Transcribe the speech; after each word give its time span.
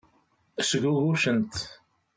Sgugucent. 0.69 1.53